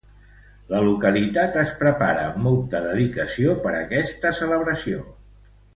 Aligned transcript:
La 0.71 0.79
localitat 0.85 1.59
es 1.65 1.73
prepara 1.83 2.25
amb 2.31 2.41
molta 2.47 2.83
dedicació 2.89 3.57
per 3.67 3.79
esta 4.03 4.37
celebració. 4.43 5.09